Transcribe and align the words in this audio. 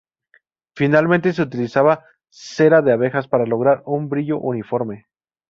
Finalmente 0.73 1.31
se 1.31 1.43
utilizaba 1.43 2.03
cera 2.31 2.81
de 2.81 2.91
abejas 2.91 3.27
para 3.27 3.45
lograr 3.45 3.83
un 3.85 4.09
brillo 4.09 4.39
uniforme. 4.39 5.05